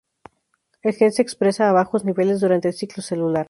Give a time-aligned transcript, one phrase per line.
[0.81, 3.39] El gen se expresa a bajos niveles durante el ciclo celular.